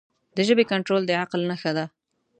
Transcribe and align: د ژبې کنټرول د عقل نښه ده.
د 0.35 0.37
ژبې 0.47 0.63
کنټرول 0.71 1.01
د 1.05 1.11
عقل 1.21 1.41
نښه 1.49 1.71
ده. 1.77 1.85